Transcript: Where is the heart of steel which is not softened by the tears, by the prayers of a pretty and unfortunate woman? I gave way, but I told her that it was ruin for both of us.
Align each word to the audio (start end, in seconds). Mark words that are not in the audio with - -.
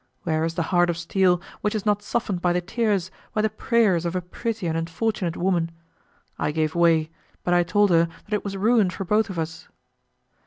Where 0.23 0.43
is 0.43 0.55
the 0.55 0.63
heart 0.73 0.89
of 0.89 0.97
steel 0.97 1.39
which 1.61 1.75
is 1.75 1.85
not 1.85 2.01
softened 2.01 2.41
by 2.41 2.53
the 2.53 2.59
tears, 2.59 3.11
by 3.35 3.43
the 3.43 3.51
prayers 3.51 4.03
of 4.03 4.15
a 4.15 4.21
pretty 4.23 4.65
and 4.65 4.75
unfortunate 4.75 5.37
woman? 5.37 5.69
I 6.39 6.49
gave 6.51 6.73
way, 6.73 7.11
but 7.43 7.53
I 7.53 7.61
told 7.61 7.91
her 7.91 8.05
that 8.07 8.33
it 8.33 8.43
was 8.43 8.57
ruin 8.57 8.89
for 8.89 9.05
both 9.05 9.29
of 9.29 9.37
us. 9.37 9.67